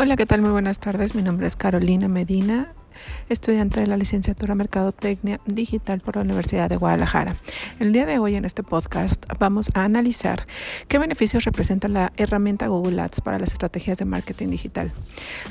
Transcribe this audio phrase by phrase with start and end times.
[0.00, 0.42] Hola, ¿qué tal?
[0.42, 1.16] Muy buenas tardes.
[1.16, 2.72] Mi nombre es Carolina Medina
[3.28, 7.36] estudiante de la licenciatura Mercadotecnia Digital por la Universidad de Guadalajara.
[7.78, 10.46] El día de hoy en este podcast vamos a analizar
[10.88, 14.92] qué beneficios representa la herramienta Google Ads para las estrategias de marketing digital.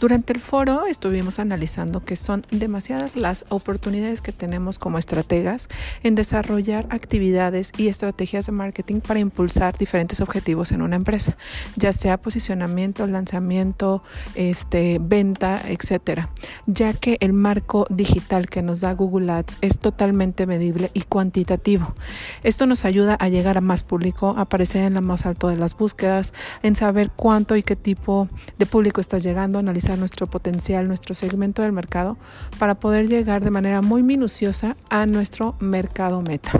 [0.00, 5.68] Durante el foro estuvimos analizando que son demasiadas las oportunidades que tenemos como estrategas
[6.02, 11.36] en desarrollar actividades y estrategias de marketing para impulsar diferentes objetivos en una empresa,
[11.76, 14.02] ya sea posicionamiento, lanzamiento,
[14.34, 16.30] este, venta, etcétera,
[16.66, 21.94] ya que el marco digital que nos da Google Ads es totalmente medible y cuantitativo.
[22.42, 25.56] Esto nos ayuda a llegar a más público, a aparecer en la más alto de
[25.56, 30.88] las búsquedas, en saber cuánto y qué tipo de público está llegando, analizar nuestro potencial,
[30.88, 32.16] nuestro segmento del mercado,
[32.58, 36.52] para poder llegar de manera muy minuciosa a nuestro mercado meta.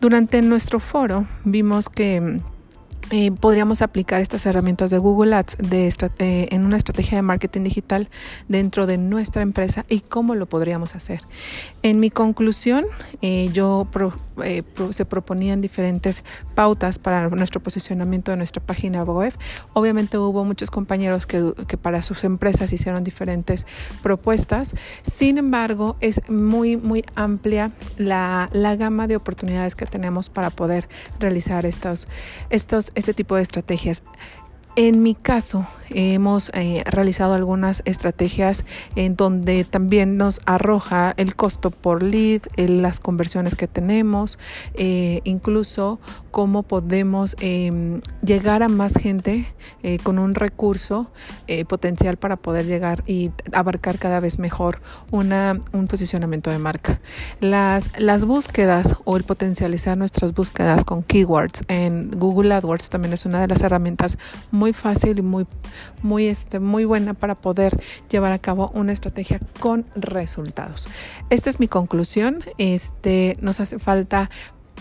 [0.00, 2.40] Durante nuestro foro vimos que
[3.14, 8.08] eh, podríamos aplicar estas herramientas de Google Ads eh, en una estrategia de marketing digital
[8.48, 11.20] dentro de nuestra empresa y cómo lo podríamos hacer.
[11.82, 12.86] En mi conclusión,
[13.20, 13.86] eh, yo
[14.92, 19.34] se proponían diferentes pautas para nuestro posicionamiento de nuestra página web.
[19.74, 23.66] Obviamente hubo muchos compañeros que, que para sus empresas hicieron diferentes
[24.02, 24.74] propuestas.
[25.02, 30.88] Sin embargo, es muy, muy amplia la, la gama de oportunidades que tenemos para poder
[31.20, 32.08] realizar estos,
[32.48, 34.02] estos ese tipo de estrategias.
[34.76, 38.64] En mi caso, hemos eh, realizado algunas estrategias
[38.96, 44.38] en donde también nos arroja el costo por lead, las conversiones que tenemos,
[44.74, 49.46] eh, incluso cómo podemos em, llegar a más gente
[49.82, 51.10] eh, con un recurso
[51.68, 57.00] potencial para poder llegar y abarcar cada vez mejor una, un posicionamiento de marca.
[57.40, 63.26] Las, las búsquedas o el potencializar nuestras búsquedas con keywords en Google AdWords también es
[63.26, 64.18] una de las herramientas
[64.50, 65.46] muy fácil y muy,
[66.02, 70.88] muy, este, muy buena para poder llevar a cabo una estrategia con resultados.
[71.30, 72.44] Esta es mi conclusión.
[72.58, 74.30] Este, nos hace falta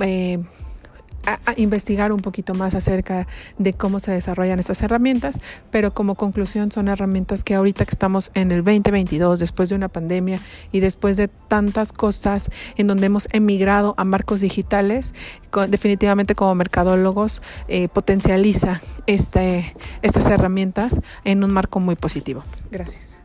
[0.00, 0.38] eh,
[1.28, 3.26] a, investigar un poquito más acerca
[3.58, 5.40] de cómo se desarrollan estas herramientas,
[5.70, 9.88] pero como conclusión son herramientas que ahorita que estamos en el 2022, después de una
[9.88, 10.40] pandemia
[10.72, 15.14] y después de tantas cosas en donde hemos emigrado a marcos digitales,
[15.68, 22.44] definitivamente como mercadólogos eh, potencializa este, estas herramientas en un marco muy positivo.
[22.70, 23.18] Gracias.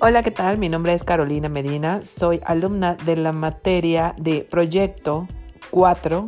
[0.00, 0.58] Hola, ¿qué tal?
[0.58, 5.28] Mi nombre es Carolina Medina, soy alumna de la materia de Proyecto
[5.70, 6.26] 4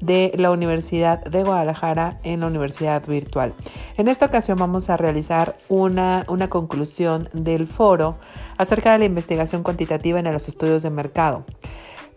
[0.00, 3.54] de la Universidad de Guadalajara en la Universidad Virtual.
[3.96, 8.18] En esta ocasión vamos a realizar una, una conclusión del foro
[8.58, 11.46] acerca de la investigación cuantitativa en los estudios de mercado.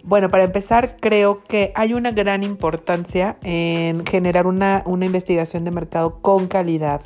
[0.04, 5.72] Bueno, para empezar, creo que hay una gran importancia en generar una, una investigación de
[5.72, 7.02] mercado con calidad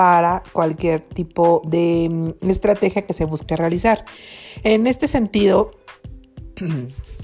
[0.00, 4.06] para cualquier tipo de mm, estrategia que se busque realizar.
[4.62, 5.72] En este sentido,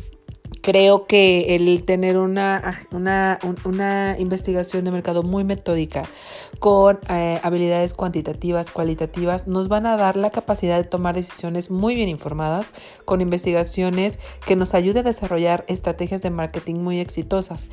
[0.67, 6.03] creo que el tener una, una, investigación de mercado muy metódica
[6.59, 11.95] con eh, habilidades cuantitativas, cualitativas, nos van a dar la capacidad de tomar decisiones muy
[11.95, 12.75] bien informadas,
[13.05, 17.69] con investigaciones que nos ayude a desarrollar estrategias de marketing muy exitosas.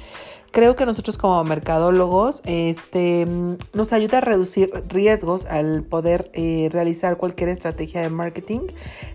[0.53, 3.25] Creo que nosotros como mercadólogos este,
[3.73, 8.59] nos ayuda a reducir riesgos al poder eh, realizar cualquier estrategia de marketing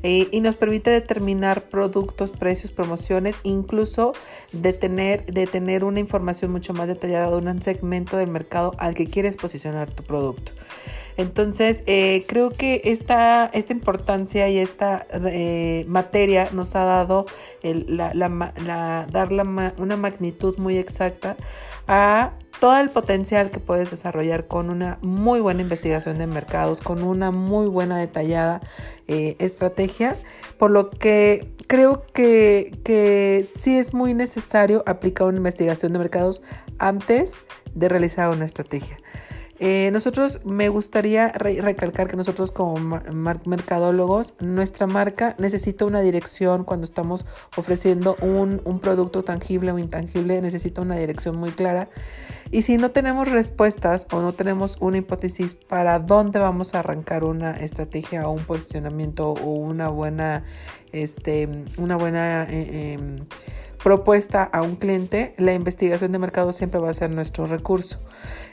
[0.03, 3.68] eh, y nos permite determinar productos, precios, promociones, incluso
[4.53, 8.95] de tener, de tener una información mucho más detallada de un segmento del mercado al
[8.95, 10.53] que quieres posicionar tu producto.
[11.19, 17.27] Entonces, eh, creo que esta, esta importancia y esta eh, materia nos ha dado
[17.63, 18.13] la,
[19.79, 21.37] una magnitud muy exacta
[21.89, 27.03] a todo el potencial que puedes desarrollar con una muy buena investigación de mercados, con
[27.03, 28.61] una muy buena detallada
[29.09, 30.17] eh, estrategia,
[30.57, 36.43] por lo que creo que, que sí es muy necesario aplicar una investigación de mercados
[36.79, 37.41] antes
[37.75, 38.99] de realizar una estrategia.
[39.61, 43.01] Eh, nosotros me gustaría recalcar que nosotros como
[43.45, 47.27] mercadólogos, nuestra marca necesita una dirección cuando estamos
[47.57, 51.89] ofreciendo un, producto tangible o intangible, necesita una dirección muy clara.
[52.53, 57.25] Y si no tenemos respuestas o no tenemos una hipótesis para dónde vamos a arrancar
[57.25, 60.45] una estrategia o un posicionamiento o una buena,
[60.93, 63.17] este, una buena eh, em,
[63.83, 68.01] propuesta a un cliente, la investigación de mercado siempre va a ser nuestro recurso.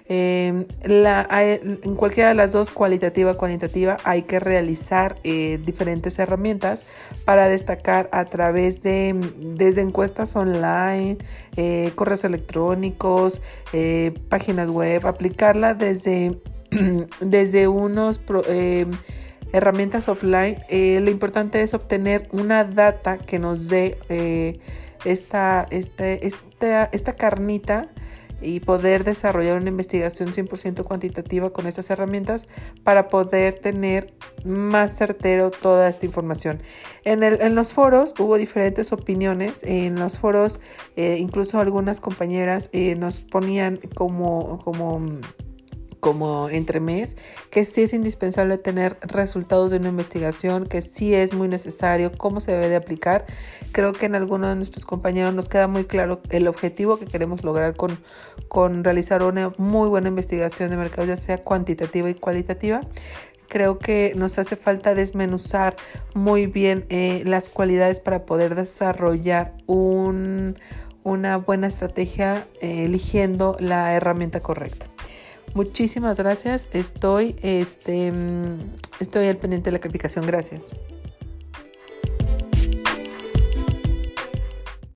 [0.07, 6.85] Em, en cualquiera de las dos, cualitativa o cuantitativa, hay que realizar eh, diferentes herramientas
[7.25, 11.17] para destacar a través de desde encuestas online,
[11.55, 13.41] eh, correos electrónicos,
[13.73, 16.39] eh, páginas web, aplicarla desde,
[17.19, 18.91] desde unos em,
[19.53, 20.57] herramientas offline.
[20.69, 23.97] lo importante es obtener una data que nos dé
[25.03, 27.89] esta, este, esta, esta carnita
[28.41, 32.47] y poder desarrollar una investigación 100% cuantitativa con estas herramientas
[32.83, 36.61] para poder tener más certero toda esta información.
[37.03, 40.59] En, el, en los foros hubo diferentes opiniones, en los foros
[40.95, 44.59] eh, incluso algunas compañeras eh, nos ponían como...
[44.59, 45.01] como
[46.05, 46.49] como
[46.81, 47.17] mes
[47.49, 52.41] que sí es indispensable tener resultados de una investigación, que sí es muy necesario, cómo
[52.41, 53.25] se debe de aplicar.
[53.71, 57.43] Creo que en alguno de nuestros compañeros nos queda muy claro el objetivo que queremos
[57.43, 57.97] lograr con,
[58.47, 62.81] con realizar una muy buena investigación de mercado, ya sea cuantitativa y cualitativa
[63.47, 65.75] creo que nos hace falta desmenuzar
[66.13, 70.57] muy bien eh, las cualidades para poder desarrollar un,
[71.03, 74.87] una buena estrategia eh, eligiendo la herramienta correcta.
[75.55, 76.67] Muchísimas gracias.
[76.73, 78.11] Estoy, este,
[78.99, 80.27] estoy al pendiente de la calificación.
[80.27, 80.75] Gracias.